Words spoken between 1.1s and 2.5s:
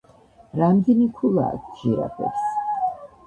ქულა აქვთ ჟირაფებს?